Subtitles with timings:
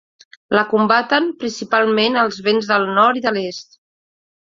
[0.59, 3.83] La combaten principalment els vents del nord i de l'est.